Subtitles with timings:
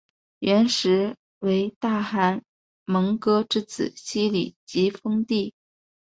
[0.39, 2.41] 元时为大汗
[2.85, 5.53] 蒙哥之子昔里吉封地。